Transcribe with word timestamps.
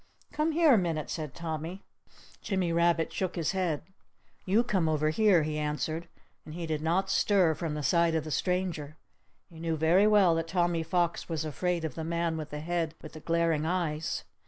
"Come 0.33 0.53
here 0.53 0.73
a 0.73 0.79
minute!" 0.79 1.11
said 1.11 1.35
Tommy. 1.35 1.83
Jimmy 2.41 2.73
Rabbit 2.73 3.13
shook 3.13 3.35
his 3.35 3.51
head. 3.51 3.83
"You 4.45 4.63
come 4.63 4.89
over 4.89 5.11
here!" 5.11 5.43
he 5.43 5.59
answered. 5.59 6.07
And 6.43 6.55
he 6.55 6.65
did 6.65 6.81
not 6.81 7.11
stir 7.11 7.53
from 7.53 7.75
the 7.75 7.83
side 7.83 8.15
of 8.15 8.23
the 8.23 8.31
stranger. 8.31 8.97
He 9.51 9.59
knew 9.59 9.75
very 9.77 10.07
well 10.07 10.33
that 10.33 10.47
Tommy 10.47 10.81
Fox 10.81 11.29
was 11.29 11.45
afraid 11.45 11.85
of 11.85 11.93
the 11.93 12.03
man 12.03 12.35
with 12.35 12.49
the 12.49 12.61
head 12.61 12.95
with 12.99 13.13
the 13.13 13.19
glaring 13.19 13.63
eyes. 13.67 14.23